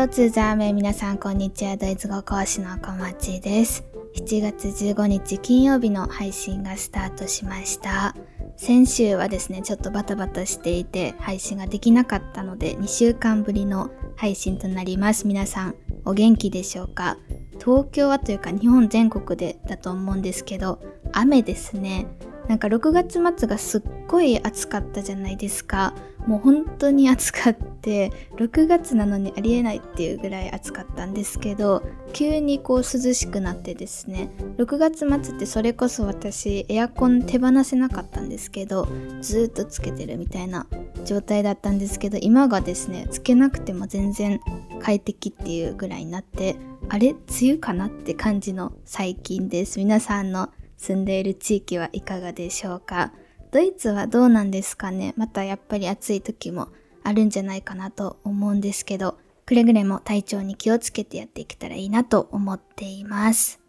[0.00, 1.76] Hello ツーザーメ皆さんこんにちは。
[1.76, 3.84] ドイツ語講師の小町です。
[4.16, 8.16] 7月15日金曜日の配信がスタートしました。
[8.56, 15.26] 先週はですねちょっとバタバタしていて配信ができなかったので2週間ぶりの配信となります。
[15.26, 15.74] 皆さん
[16.06, 17.18] お元気でしょうか？
[17.58, 20.80] 東京はというか日本全国でだと思うんですけど
[21.12, 22.06] 雨ですね。
[22.50, 25.94] なんか6月末がすっごい暑かったじゃないですか。
[26.26, 31.82] もう本当に暑かって6月なのにありえないっていうぐらい暑かったんですけど
[32.12, 34.30] 急にこう涼しくなってですね。
[34.58, 38.88] 6月末ってそれこそ私エアコン手放せなかったんですけど
[39.20, 40.66] ずっとつけてるみたいな
[41.04, 44.40] 状態だったんですけど今がですねつけなくても全然
[44.80, 46.56] 快適っていうぐらいになって
[46.88, 47.10] あれ?
[47.10, 47.86] 梅雨かな?
[47.86, 49.78] って感じの最近です。
[49.78, 53.12] 皆さんの住んでいる地域はいかがでしょうか？
[53.50, 55.12] ドイツはどうなんですかね？
[55.18, 56.68] またやっぱり暑い時も
[57.04, 63.60] あるんじゃないかなと思うんですけどくれぐれも体調に気をつけてやっていけたらいいなと思っています。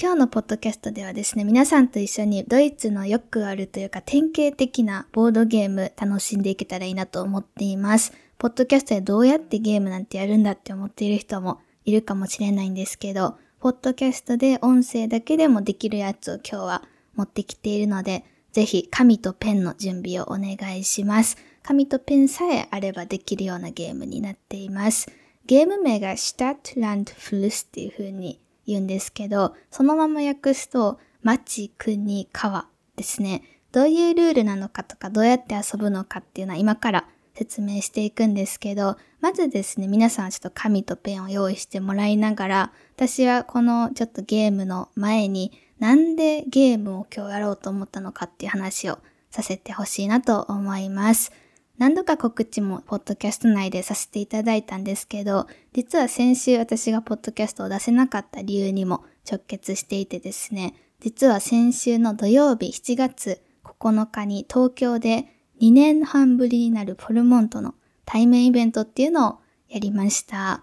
[0.00, 8.12] 今日のポッドキャストではですね皆さんと一緒にドイツのよくあるというか典型的なボードゲーム楽しんでいけたらいいなと思っています。
[8.38, 16.82] ポッドキャストでどうやってゲームなんてやるんだって思っている人もいるかもしれないんですけどポッドキャストで音声だけでもできるやつを今日は
[17.14, 21.38] 持ってきているので、ぜひ紙とペンの準備をお願いします。
[21.62, 25.10] 紙とペンさえあればできるようなゲームになっています。
[25.46, 33.44] ゲーム名が Stadt, Land, Fluss っていう風に言うんですけど、そのまま訳すと町、国、川ですね。
[33.72, 48.98] どういうルールなのかとか、どうやって遊ぶのかっていうのは今から説明していくんですけど、まずですね、皆さんちょっと紙とペンを用意してもらいながら、私はこのちょっとゲームの前に、なんでゲームを今日やろうと思ったのかっていう話を
[49.30, 51.32] させてほしいなと思います。
[51.76, 65.26] 何度か告知もポッドキャスト内でさせていただいたんですけど、実は先週私がポッドキャストを出せなかった理由にも直結していてですね、実は先週の土曜日7月9日に東京で
[65.60, 69.38] 2年半ぶりになるフォルモントの対面イベントっていうのを
[69.68, 70.62] やりました。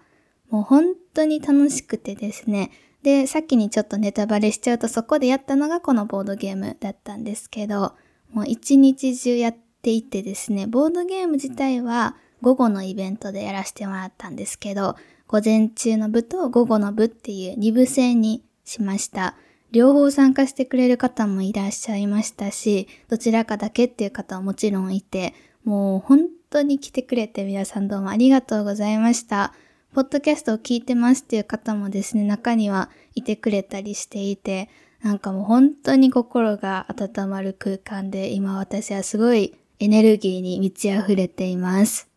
[0.52, 2.70] もう本当に楽しくてですね。
[3.02, 7.94] で、さっきにちょっとネタバレしちゃうとそこでやったのがこのボードゲームだったんですけど、
[8.32, 14.96] もう一日中やっていてですね、ボードゲーム自体は午後のイベントでやらせてもらったんですけど、
[15.26, 19.36] 午前中の部と午後の部っていう二部制にしました。
[19.70, 25.32] 両方参加してくれる方もいらっしゃいましたし、どちらかだけっていう方はもちろんいて、
[25.64, 29.54] もう本当に来てくれて皆さんどうもありがとうございました。
[29.94, 34.70] ポッドキャストを聞いてますっていう方もですね、中にはいてくれたりしていて、
[35.02, 42.08] なんかもう本当に心が温まる空間で、今私はすごいエネルギーに満ち溢れています。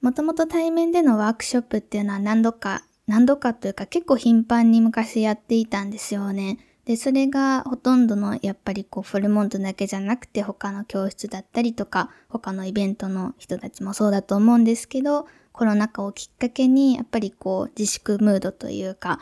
[0.00, 6.58] もともと対面でのワークショップっていうのは何度か、何度かというか結構頻繁に昔やっていたんですよね。
[6.86, 15.26] で、それがほとんどのやっぱりこうフォルモントだけじゃなくて他の教室だったりとか他のイベントの人たちもそうだと思うんですけど、
[15.58, 19.18] コロナ禍をきっかけにやっぱりこう自粛ムードというか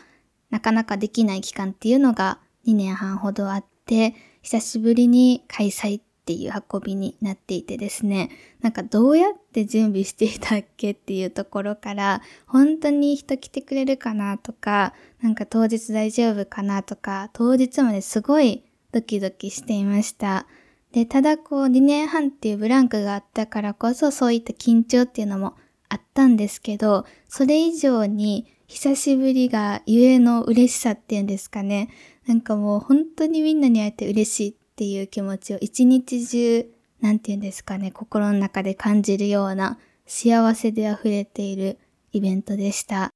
[0.50, 8.30] なかなかできない期間っていうのが2年半ほどあって久しぶりに開催っていう運びになっていてですね、
[8.60, 14.92] なんかどうやって準備していたっけっていうところから、本当に人来てくれるかなとか、
[15.22, 20.48] なんか当日大丈夫かなとか、当日まですごいドキドキしていました。
[20.90, 25.54] で、ただこう2年半っていうブランクがあったからこそそういった緊張っていうのも
[25.96, 31.88] あったんですけど、それ以上に久しぶりがゆえの嬉しさっていうんですかね。
[32.26, 36.66] なんかもう本当にみんなに会えて嬉しいっていう気持ちを一日中、
[37.00, 41.78] なんて言うんですかね、心の中で感じるような幸せで溢れている
[42.12, 43.10] イベントでした。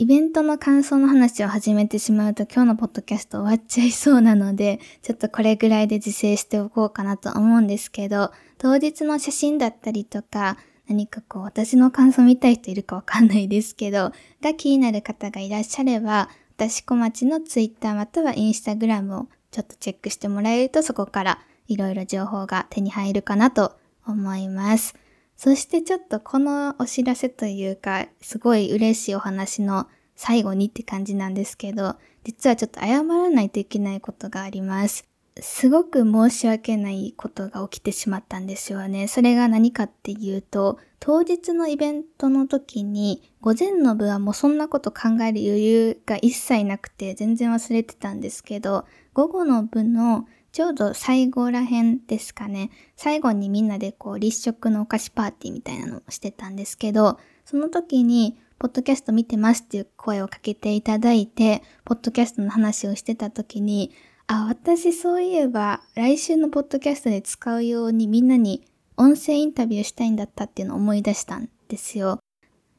[0.00, 10.56] イベントの感想の話を始めてしまうと今日のポッドキャスト終わっちゃいそうなので、ちょっとこれぐらいで自制しておこうかなと思うんですけど、当日の写真だったりとか、
[10.88, 14.12] 何かこう私の感想を見たい人いるかわかんないですけど、
[14.42, 21.38] が気になる方がいらっしゃれば、私小町のツイッターまたはインスタグラムをちょっとチェックしてもらえるとそこから
[21.68, 23.76] いろいろ情報が手に入るかなと
[24.06, 24.94] 思います。
[25.36, 29.86] そしてちょっとこのお知らせというか、すごい嬉しいお話の
[30.16, 31.94] 最後にって感じなんですけど、
[32.24, 35.06] 実はちょっと謝らないといけないことがあります。
[35.40, 39.08] すごく申し訳ないことが起きてしまったんですよね。
[39.08, 52.70] それが何かっていうと、当日のイベントの時に、午前の部はもうそんなこと考える余裕が一切なくて全然忘れてたんですけど、午後の部のちょうど最後ら辺ですかね。
[52.96, 63.92] 最後にみんなでこう立食のお菓子パーティーみたいなのをしてたんですけど、その時にポッドキャスト見てますっていう声をかけていただいて、ポッドキャストの話をしてた時に、
[64.28, 68.62] あ、私そういえば来週のポッドキャストで使うようにみんなに
[68.96, 72.20] 音声インタビューしたいんだったっていうのを思い出したんですよ。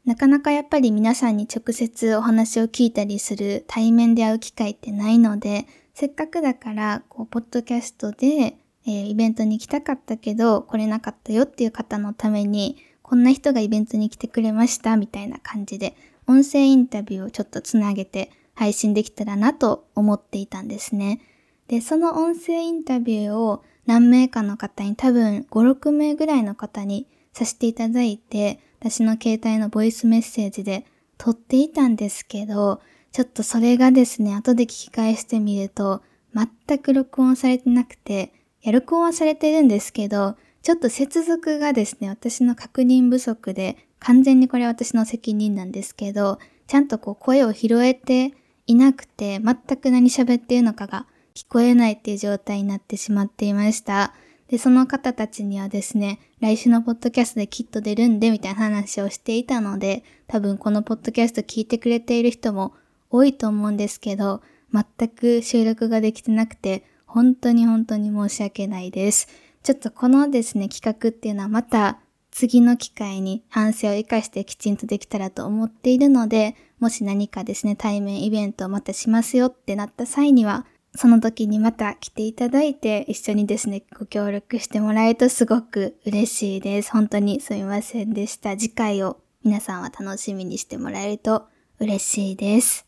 [0.06, 8.56] なかなかやっぱり皆さんに直接お話を聞いたりする対面で会う機会ってないので、せっかくだから、こう、ポッドキャストで、
[8.86, 15.96] えー、イベントに行きたかったけど、来れなかったよっていう方のために、こんな人がイベントに来てくれましたみたいな感じで、
[16.28, 21.22] 音声インタビューをちょっとつなげて配信できたらなと思っていたんですね。
[21.70, 30.86] で、その音声インタビューを何名かの方に多分5、6名ぐらいの方にさせていただいて、私の携帯のボイスメッセージで
[31.20, 32.82] 撮っていたんですけど、
[33.12, 36.02] ちょっとそれがですね、後で聞き返してみると、
[36.34, 38.34] 全く録音されてなくて、
[38.64, 48.34] や録音はされてるんですけど、ちょっと接続がですね、私の確認不足で、完全にこれは私の責任なんですけど、ちゃんとこう声を拾えて
[48.66, 54.14] いなくて、全く何喋っているのかが聞こえないっていう状態になってしまっていました。
[54.50, 62.74] で、その方たちにはですね、来週のポッドキャストできっと出るんで、みたいな話をしていたので、多分このポッドキャスト聞いてくれている人も
[63.12, 64.42] 多いと思うんですけど、
[64.74, 69.28] 全く収録ができてなくて、本当に本当に申し訳ないです。
[69.62, 72.00] ちょっとこのですね、企画っていうのはまた
[72.32, 80.66] 次の機会に反省を活かしてきちんとできたらと思っているので、もし何かですね、対面イベントをまたしますよってなった際には、
[81.00, 86.92] その時にまた来ていただいて一緒にですね、ご協力してもらえるとすごく嬉しいです。
[86.92, 88.58] 本当にすみませんでした。
[88.58, 89.16] 次回を
[89.46, 91.48] 皆さんは楽しみにしてもらえると
[91.80, 92.86] 嬉しいです。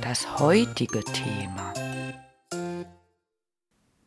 [0.00, 1.74] Das heutige Thema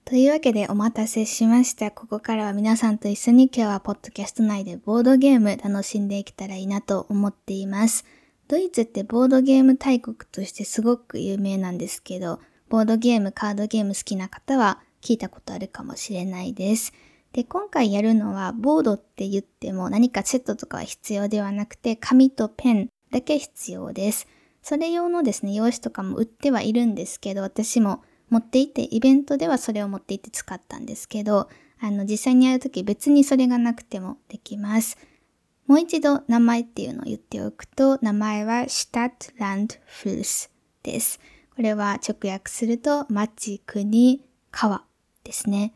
[0.06, 1.92] というわけでお待たせしました。
[1.92, 8.06] ここからは皆さんと一緒に今日はポッドキャスト内でボードゲーム楽しんでいけたらいいなと思っています。
[8.48, 12.40] ドイツってボードゲーム大国としてすごく有名なんですけど、
[12.70, 16.94] ボードゲーム、カードゲーム好きな方は聞いたことあるかもしれないです。
[17.34, 24.28] で、今回やるのはボードって言っても何かセットとかは必要ではなくて紙とペンだけ必要です。
[24.62, 31.50] それ用のですね、用紙とかも売ってはいるんですけど、私も持っていて、イベントではそれを持っていて使ったんですけど、
[31.80, 34.98] あの、実際にやるとき別にそれがなくてもできます。
[35.68, 40.50] もう一度名前っていうのを言っておくと、名前は Stadt Land Fluss
[40.82, 41.20] です。
[41.56, 44.84] これは直訳すると町、国、川
[45.24, 45.74] ですね。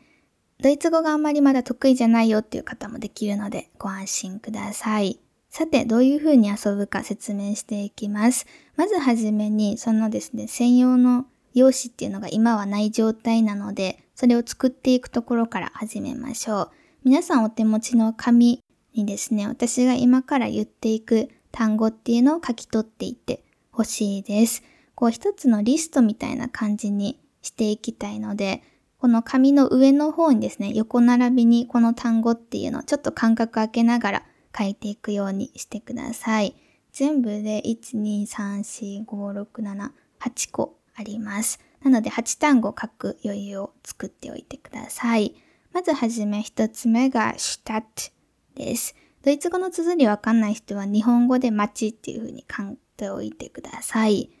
[0.60, 5.20] ドイツ語があんまりまだ得意じゃないよっていう方もできるのでご安心ください。
[5.50, 8.46] さて、どういう風に遊ぶか説明していきます。
[8.76, 16.70] まずはじめに、そのですね、専用の用紙っていうのが今はない状態なので、それを作っていくところから始めましょう。
[17.04, 18.62] 皆さんお手持ちの紙
[18.94, 24.62] にですね、私が今から言っていく単語っていうのを書き取っていってほしいです。
[24.98, 28.64] こう一つのリストみたいな感じにしていきたいので、
[28.98, 34.22] この紙の上の方にですね、横並びにこの単語っていうのをちょっと間隔空けながら
[34.58, 36.56] 書いていくようにしてください。
[36.90, 41.60] 全部で1、2、3、4、5、6、7、8個あります。
[41.80, 45.36] なので8単語書く余裕を作っておいてください。
[45.72, 48.10] まずはじめ一つ目が Stadt
[48.56, 48.96] です。
[49.22, 54.32] ドイツ語の綴りわかんない人は日本語で街っていう風に書いておいてください。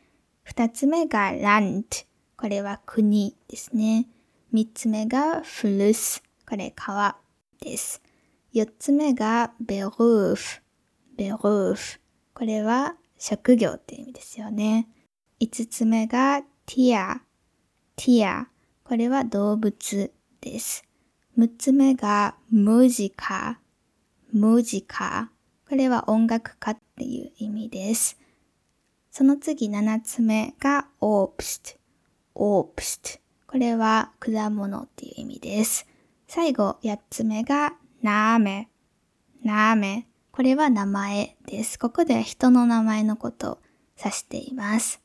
[0.48, 2.06] 二つ目が Land。
[2.38, 4.08] これは国ですね。
[4.50, 6.22] 三つ目が flus。
[6.48, 7.18] これ川
[7.60, 8.00] です。
[8.54, 10.62] 四つ目が Beruf。
[11.18, 12.00] Beruf。
[12.32, 14.88] これは職業って意味ですよね。
[15.38, 17.20] 五つ目が Tier。
[17.98, 18.46] Tier。
[18.84, 20.82] これは動物です。
[21.36, 23.56] 六つ目が Musiker。
[24.34, 25.26] Musiker。
[25.68, 28.18] これは音楽家っていう意味です。
[29.18, 31.76] その次7つ目が Obst。
[32.36, 33.18] Obst。
[33.48, 35.88] これは果物っていう意味です。
[36.28, 38.66] 最後8つ目が Name。
[39.44, 40.04] Name。
[40.30, 41.80] これは名前です。
[41.80, 43.58] ここでは人の名前のことを
[43.98, 45.02] 指しています。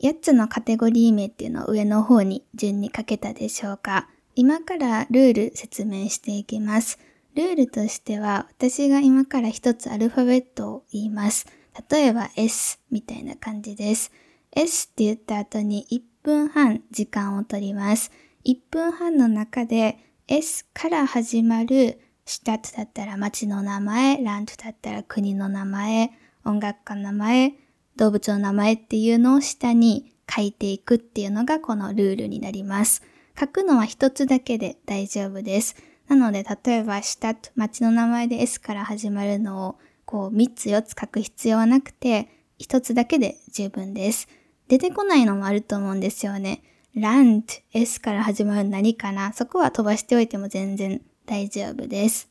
[0.00, 7.00] 8つのカテゴリー名っていうのを上の方に順に書けたでしょうか今からルール説明していきます。
[7.34, 11.48] ルールとしては私が今から一つアルファベットを言います。
[11.90, 14.12] 例えば S みたいな感じです。
[14.52, 18.10] S って言った後に1分半時間を取ります。
[18.44, 26.10] 1分半の中で S から始まるシタトだったら街の名前、ラントだったら国の名前、
[26.44, 27.54] 音楽家の名前、
[27.96, 33.02] 動物の名前っていうのを下に書いていくっていうのがこのルールになります。
[33.38, 35.76] 書くのは一つだけで大丈夫です。
[36.08, 42.28] なので、例えば、シタット、街の名前で S から始まるのをこう3つ4つ書く必要はなくて、
[42.60, 44.28] 1つだけで十分です。
[44.68, 46.62] 出てこないのもあると思うんですよね。
[46.94, 52.28] ラント、S から始まる何かなそこは飛ばしておいても全然大丈夫です。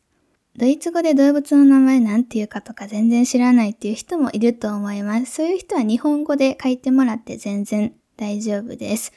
[0.55, 5.33] ドイツ語で動物の名前なんていうかとか全然知らないっていう人もいると思います。
[5.33, 9.11] そういう人は日本語で書いてもらって全然大丈夫です。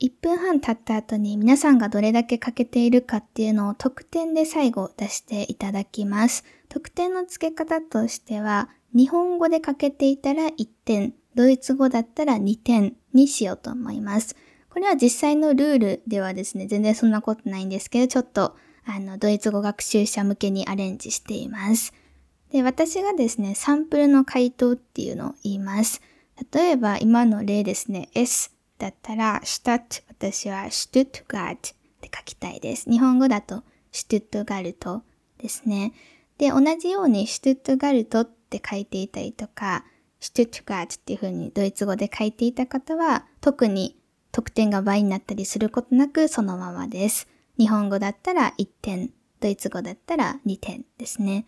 [0.00, 6.44] 1分半経った後に皆さんがどれだけ書けているかっていうのを得点で最後出していただきます。
[6.68, 14.36] 得点の付け方としては、日本語で書けていたら1点、ドイツ語だったら2点にしようと思います。
[14.70, 21.92] これは実際のルールではですね、全然そんなことないんですけど、ちょっとあの、ドイツ語学習者向けにアレンジしています。
[22.50, 26.02] で、私がですね、サンプルの回答っていうのを言います。
[26.52, 32.90] 例えば、今の例ですね、S だったら、シュタット、私はシュトゥットガートって書きたいです。
[32.90, 33.62] 日本語だと、
[33.92, 35.02] シュトゥットガルト
[35.38, 35.92] ですね。
[36.38, 39.84] で、同じようにシュトゥットガルトって書いていたりとか、
[40.20, 43.96] シュトゥットガートっていう風にドイツ語で書いていた方は、特に
[44.32, 47.28] 得点が倍になったりすることなくそのままです。
[47.56, 51.46] 日本語だったら1点、ドイツ語だったら2点ですね。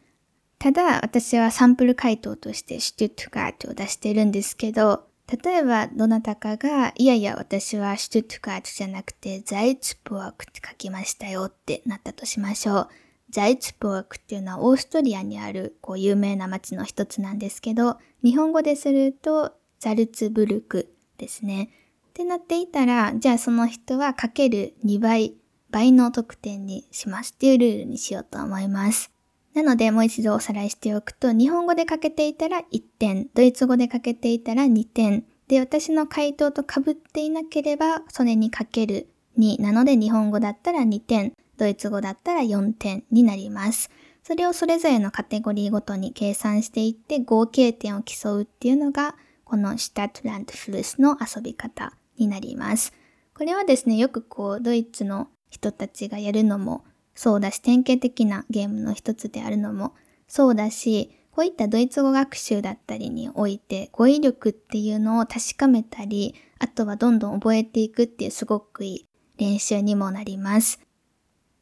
[0.59, 12.89] ただ、私はサンプル回答としてシュトゥットガートを出してるんですけど、例えば、どなたかが、いやいや、私はシュトゥットガートじゃなくて、ザイツプワークって書きましたよってなったとしましょう。
[13.31, 21.71] ザイツプワークっていうのはオーストリアにあるこう有名な街の一つなんですけど、日本語でするとザルツブルクですね。
[22.11, 25.35] ってなっていたら、じゃあその人はかける2倍
[25.71, 29.16] 倍の得点にしますっていうルールにしようと思います。
[29.57, 39.09] なのでもう一度おさらいしておくと、日本語で書けていたら1点、ドイツ語で書けていたら2点、で、私の回答と被っていなければ、それにかける
[39.39, 43.89] 2なので日本語だったら2点、ドイツ語だったら4点になります。
[44.23, 52.93] それをそれぞれのカテゴリーごとに計算していって合計点を競うっていうのが、このシタトランドフルスの遊び方になります。
[53.35, 56.85] これはですね、よくこう、ドイツの人たちがやるのも
[57.17, 59.95] そうだし、典型的なゲームの一つであるのも
[60.29, 69.09] そうだし、こういったドイツ語学習だったりにおいて語彙力っていうのを確かめたり、あとはどんどん覚えていくっていうすごくいい
[69.39, 70.81] 練習にもなります。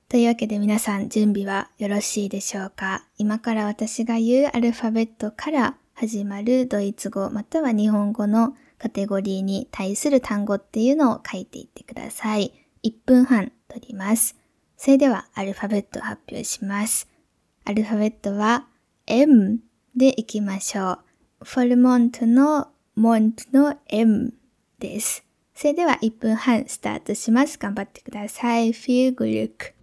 [0.09, 12.53] というわけで皆さん準備はよろしいでしょうか今から私が言うアルファベットから始まるドイツ語または日本語のカテゴリーに対する単語っていうのを書いていってください。
[12.85, 14.37] 1分半取ります。
[14.85, 17.09] それではアルファベットを発表します。
[17.65, 18.67] アルファベットは
[19.07, 19.61] M
[19.97, 20.99] でいきましょ
[21.41, 21.45] う。
[21.47, 24.35] フォルモントのモントの M
[24.79, 25.25] です。
[25.55, 27.57] それでは1分半スタートします。
[27.59, 28.75] 頑張ってください。
[28.75, 29.71] Viel Glück!
[29.71, 29.74] あ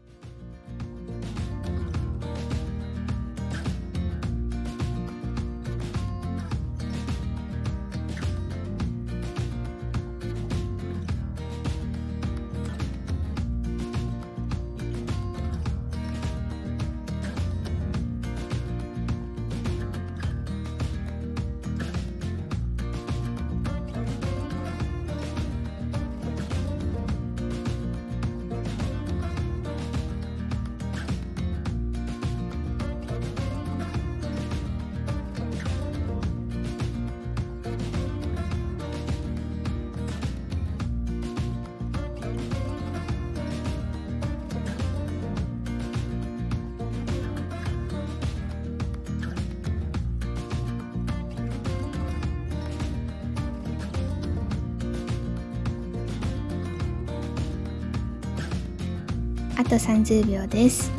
[59.71, 60.91] と30秒です。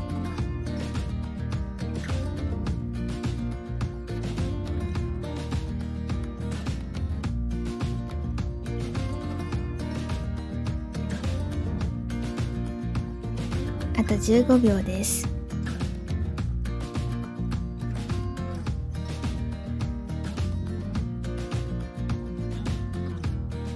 [13.94, 15.28] あと15秒です。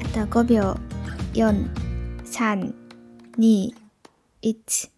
[0.00, 0.76] あと5秒。
[1.35, 1.69] 4
[2.25, 2.73] 3
[3.38, 3.86] 2
[4.47, 4.91] 1。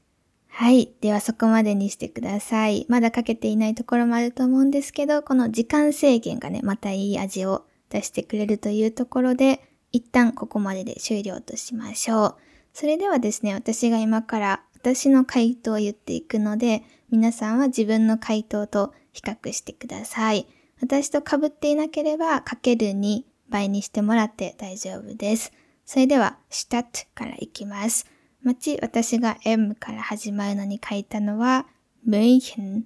[0.49, 0.93] はい。
[1.01, 2.85] ではそこまでにしてください。
[2.89, 12.37] まだかけていないところもあると思うんですけど、この時間制限がね、またいい味を出してくれるというところで、一旦ここまでで終了としましょう。
[12.75, 20.47] それではですね、私が今から私の回答を言っていくので、皆さんは自分の回答と比較してください。
[20.83, 25.53] 私と被っていなければ、かける2倍にしてもらって大丈夫です。
[25.87, 28.18] それでは、シュタットからいきます。
[28.43, 31.67] 町、私が M から始まるのに書いたのは、
[32.05, 32.85] ムイヒン、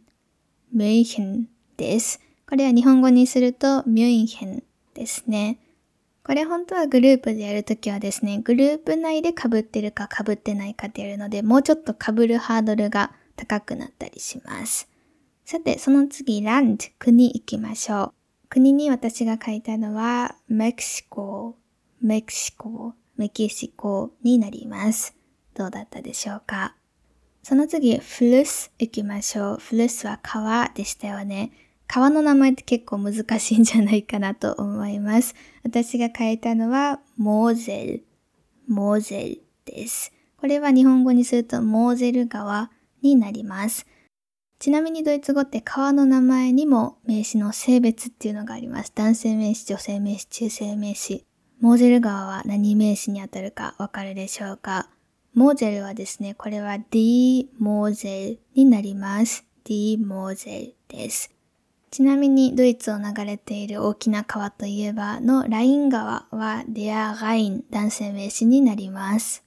[0.72, 2.20] ムイヒンです。
[2.48, 4.62] これは日本語にするとミュンヘン
[4.94, 5.58] ですね。
[6.24, 14.88] これ本当はグループでやるときはですね、グループ内で被ってるか被ってないかってやるので、もうちょっと被るハードルが高くなったりします。
[15.44, 18.12] さて、その次、ランド、国行きましょう。
[18.48, 21.56] 国に私が書いたのは、メキシコ、
[22.00, 25.16] メキシコ、メキシコになります。
[25.54, 26.74] どうだったでしょうか？
[27.42, 29.58] その次、フルス行きましょう。
[29.58, 31.50] フルスは川でしたよね。
[31.88, 35.34] 川の名前って結構難しいんじゃないかなと思います。
[35.64, 38.04] 私が書いたのは、モーゼル、
[38.66, 40.12] モーゼルです。
[40.38, 42.70] これは日本語にすると、モーゼル川
[43.02, 43.86] になります。
[44.58, 48.92] ちなみにドイツ語って川の名前にも名詞の性別っていうのがあります。
[48.94, 51.26] 男性名詞、女性名詞、中性名詞。
[51.60, 54.88] モーゼル川は何名詞にあたるかわかるでしょうか？
[55.34, 59.46] モーゼルはですね、これは D モーゼルになります。
[59.64, 61.30] D モーゼルです。
[61.90, 69.42] ちなみにドイツを流れている大きな川といえばのライン川はデアガイン男性名詞になります。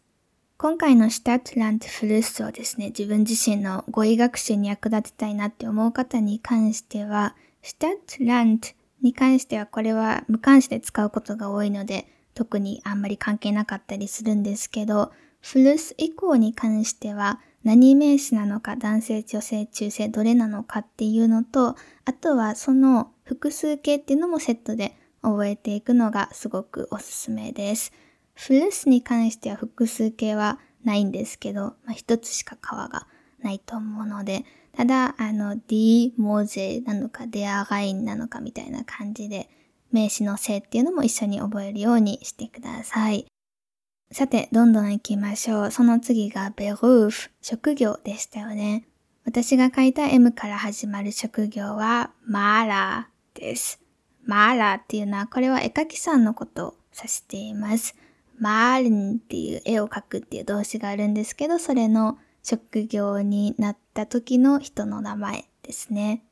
[0.57, 8.69] 今回のシュタットラントフルースをですね、自分自身の語彙学習に役立てたいなって思う方に関しては、シュタットラント
[9.03, 15.11] に関してはこれは無関詞で使うことが多いので、特にあんまり関係なかったりするんですけど、
[15.45, 27.93] フルス以降に関しては何名詞なのか男性、女性、中性どれなのかっていうのと、あとはその複数形っていうのもセットで覚えていくのがすごくおすすめです。
[28.33, 33.05] フルスに関しては複数形はないんですけど、まあ、一つしか川が
[33.39, 39.47] ないと思うので、ただ、あの、D モーゼなのか、デアガインなのかみたいな感じで、
[39.91, 43.27] 名詞の性っていうのも一緒に覚えるようにしてください。
[44.11, 45.71] さて、どんどん行きましょう。
[45.71, 48.87] その次がベルーフ、職業でしたよね。
[49.25, 53.81] 私が書いた M から始まる職業はマーラーです。
[54.23, 57.95] マーラーっていうのは、これは絵描きさんのことを指しています。
[58.37, 66.23] マールンっていう絵を描くっていう動詞があるんですけど、それの職業になった時の人の名前ですね。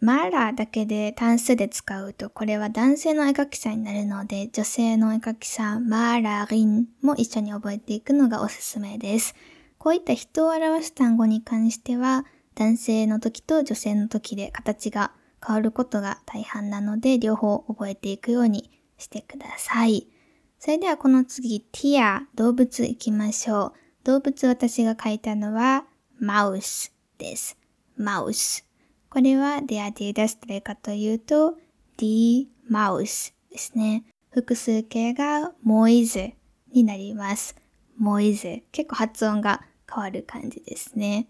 [0.00, 9.34] マーラーだけで単数で使うと、これは男性の絵描きさんになるので、女性の絵描きさん、マーラーリンも一緒に覚えていくのがおすすめです。
[9.76, 15.12] こういった人を表す単語に関しては、男性の時と女性の時で形が
[15.46, 20.08] 変わることが大半なので、両方覚えていくようにしてください。
[20.58, 23.72] それではこの次、ティア、動物行きましょう。
[24.04, 25.84] 動物私が書いたのは、
[26.18, 27.58] マウスです。
[27.96, 28.69] マウス。
[29.12, 30.38] これは der D です。
[30.40, 31.56] どれかというと
[31.96, 34.04] D マウスですね。
[34.30, 36.30] 複数形がモイズ
[36.72, 37.56] になります。
[37.98, 38.62] モイズ。
[38.70, 41.26] 結構発音が変わる感じですね。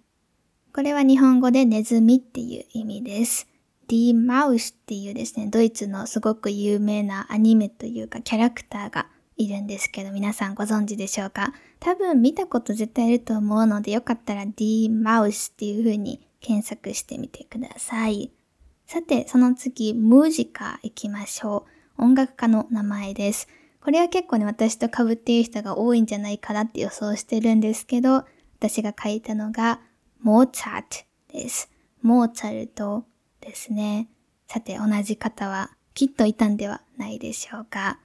[0.74, 3.48] これは日本語でネズミっていう意味です。
[3.88, 9.06] D マウスっていうですね、ドイツのすごく有名なアニメというかキャラクターが
[9.38, 11.54] いるんですけど、皆さんご存知でしょうか？
[11.78, 18.32] 多分見たこと絶対いると思うので、よかったら D マウスっていう風に検索してみてください。
[18.86, 21.66] さて、その次、ムージカ行きましょ
[21.98, 22.04] う。
[22.04, 23.46] 音楽家の名前です。
[23.80, 28.24] これは結構ね、私と被っている人が多いんじゃないかなって予想してるんですけど、
[28.58, 29.80] 私が書いたのが、
[30.20, 30.98] モーツァルト
[31.32, 31.70] です。
[32.02, 33.04] モーツァルト
[33.40, 34.08] ですね。
[34.48, 38.00] さて、同じ方はきっといたんではないでしょうか。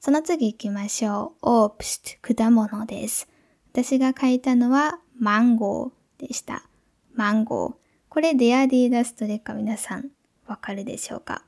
[0.00, 1.64] その次行きましょう。
[1.64, 3.28] オープスト、果物です。
[3.72, 6.64] 私が書いたのは、マンゴーでした。
[7.12, 7.77] マンゴー。
[8.08, 10.10] これデアディダストでか皆さん
[10.46, 11.44] わかるでしょうか？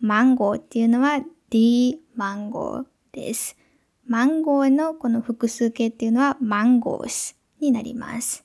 [0.00, 1.20] マンゴーっていうのは
[1.50, 3.56] D マンゴーです。
[4.06, 8.44] マンゴーのこの複数形っていうのはマンゴースになります。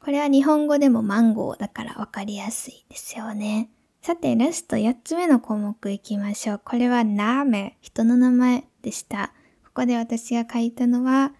[0.00, 3.70] これは日本語でもマンゴーだからわかりやすいですよね。
[4.00, 6.60] さて、ラスト8つ目の項目いきましょう。
[6.64, 9.32] これはナーメ、人の名前でした。
[9.64, 11.32] ここで私が書いたのは、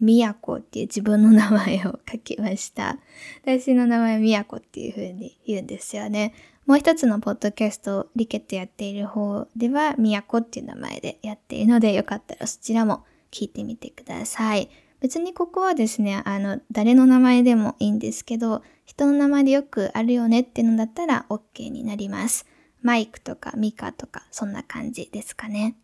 [0.00, 2.98] みやこっていう自分の名前を書きました。
[3.44, 6.34] 私の名前みやこっていう風に言うんですよね。
[6.66, 14.70] もう一つのポッドキャストリケットやっている方ではみやこっていう名前でやっているのでよかったらそちらも聞いてみてください。
[15.00, 22.46] 別にここはですね、あの、誰の名前でもいいんですけど、人の名前でよくあるよねっていうのだったら OK になります。
[22.82, 25.76] マイクとかミカとかそんな感じですかね。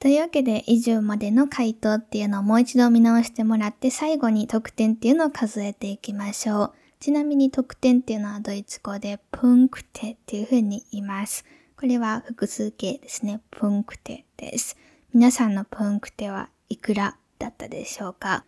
[0.00, 6.72] というわけで以上までの回答っていうのをもう一度見直してもらって最後に得点っていうのを数えていきましょう。
[7.00, 11.44] ちなみに得点っていうのはドイツ語でプンクテっていう風に言います。
[11.78, 13.42] これは複数形ですね。
[13.50, 14.78] プンクテです。
[15.12, 18.46] 皆さんのプンクテはいくらだったでしょうか？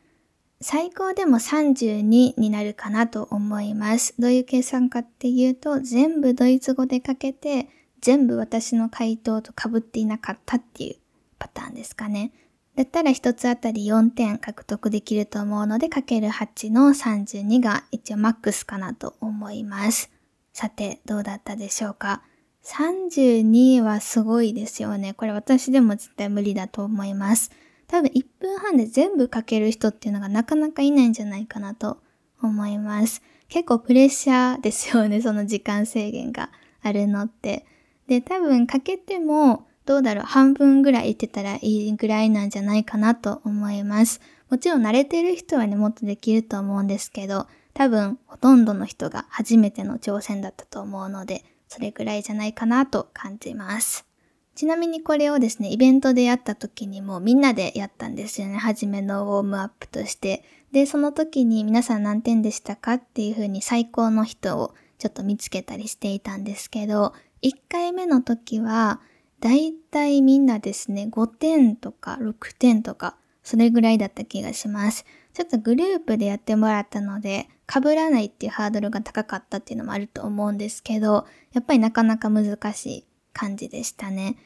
[0.62, 4.14] 最高でも32になるかなと思います。
[4.18, 7.68] どういう計算かっていうと全部ドイツ語でかけて
[8.00, 10.96] 全部私の回答と被っていなかったっていう
[11.42, 12.30] パターンですかね。
[12.76, 20.10] だったら1つあたり4点獲得できると思うので、かける8の32が一応マックスかなと思います。
[20.52, 22.22] さて、どうだったでしょうか
[22.64, 25.14] ?32 はすごいですよね。
[25.14, 27.50] これ私でも絶対無理だと思います。
[27.88, 31.98] 多分1分半で全部かける人っていうのがなかなかいないんじゃないかなと
[32.40, 33.20] 思います。
[33.48, 36.50] 結構プレッシャーですよね、その時間制限が
[36.82, 37.66] あるのって。
[38.06, 44.20] で、多分かけてもどうだろう、半分ぐらい言ってたらいいぐらいなんじゃないかなと思います。
[44.50, 54.06] もちろん慣れてる人はね、もっとできると思うんですけど、多分ほとんどの人が初めての挑戦だったと思うので、それぐらいじゃないかなと感じます。
[54.54, 58.58] ちなみにこれをですね、イベントでやった時にもみんなでやったんですよね。
[58.58, 60.44] 初めのウォームアップとして。
[60.72, 69.00] で、その時に皆さん何点でしたかっていう風に最高の人をちょっと見つけたりしていたんですけど、1回目の時は
[69.42, 75.04] だいたいみんなですね、5点とか6点とか、それぐらいだった気がします。
[75.34, 84.36] ちょっとグループでやってもらったので、被らないっていうハードルが高かったっていうのもあると思うんですけど、やっぱりなかなか難しい感じでしたね。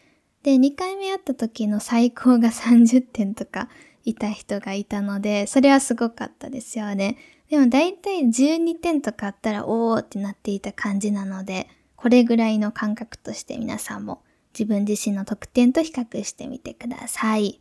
[0.43, 3.69] で、2回目やった時の最高が30点とか
[4.05, 7.19] いた人がいたので、それはすごかったですよね。
[7.51, 14.23] でも大体12点とかあったらおーってなっていた感じなので、これぐらいの感覚として皆さんも
[14.59, 17.61] 自分自身の得点と比較してみてください。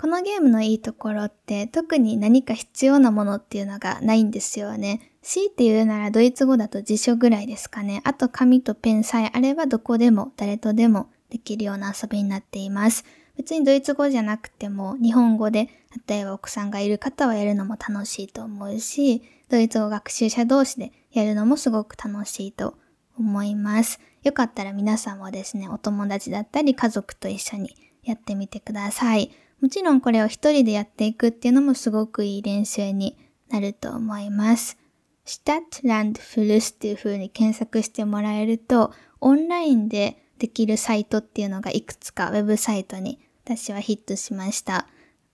[0.00, 5.12] このゲームのいいところって特に何か必要なものっていうのがないんですよね。
[5.22, 8.00] 強いて言うならドイツ語だと辞書ぐらいですかね。
[8.04, 13.04] あと紙とペンさえあればどこでも誰とでもできるような遊びになっています。
[13.36, 15.68] 別にドイツ語じゃなくても日本語で
[16.06, 22.78] 例えば奥さんがいる方はやるのも楽しいと思うし、ドイツ語学習者同士でやるのもすごく楽しいと
[23.18, 23.98] 思います。
[24.28, 29.30] よかったら皆さんもですね、お友達だったり家族と一緒にやってみてください。
[29.62, 33.16] もちろんこれを一人でやっていくっていうのもすごくいい練習に
[33.48, 34.76] なると思います。
[35.24, 44.86] スタットランドフルスっていう風に検索してもらえると、オンラインでできるサイトっていうのがいくつかウェブサイトに私はヒットしました。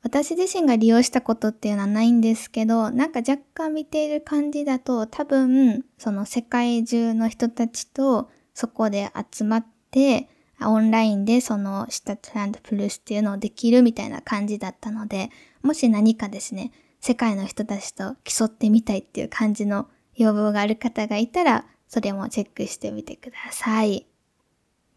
[0.05, 10.29] 私自身が利用したことっていうのはないんですけど、なんか若干見ている感じだと多分、その世界中の人たちとそこで集まって、
[10.63, 15.31] オンラインでそのシタトランドプルースっていうのをできるみたいな感じだったので、
[15.63, 24.07] もし何かですね、世界の人たちと競ってみたいっていう感じの要望がある方がいたら、それもチェックしてみてください。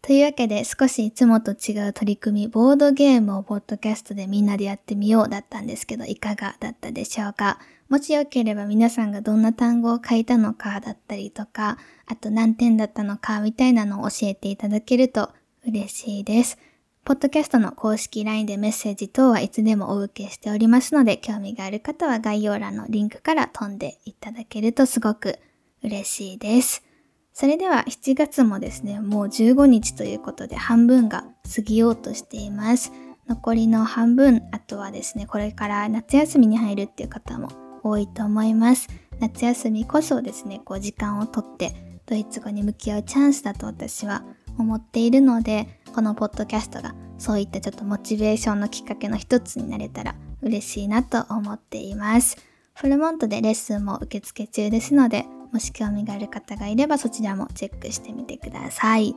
[0.00, 7.58] というわけで少しいつもと違う取り組み、ボードゲームをポッドキャストでみんなでやってみようだったんですけど、いかがだったでしょうか？
[7.88, 15.30] もしよければ皆さんがどんな単語を書いたのかだったりとか、あと何点だったのかみたいなのを教えていただけると
[15.66, 16.58] 嬉しいです。
[17.04, 25.38] ポッドキャストの公式 LINE でメッセージ等はいつでもお受けしておりますので、興味がある方は概要欄のリンクから飛んでいただけるとすごく
[25.82, 26.84] 嬉しいです。
[27.32, 31.24] それでは7月もですね、もう15日ということで半分が
[31.56, 32.92] 過ぎようとしています。
[33.26, 38.88] 残りの半分、あとはですね、これから夏休みに入るっていう方も多いと思います。
[39.20, 44.24] 夏休みこそですね、こう時間をとってドイツ語に向き合うチャンスだと私は
[44.58, 52.36] 思っているので、このポッドキャストがそういったちょっとモチベーションのきっかけの一つになれたら嬉しいなと思っています。
[52.74, 59.16] フルモントでレッスンも受付中ですので、もし興味がある方がいればそちらもチェックしてみてください。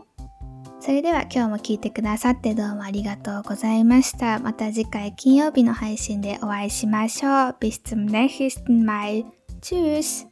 [0.81, 4.39] それでは今日も聞いてくださってどうもありがとうございました。
[4.39, 7.31] また次回金曜日の配信でお会いしましょう。
[7.59, 9.23] Bis zum nächsten Mal.
[9.61, 10.30] Tschüss.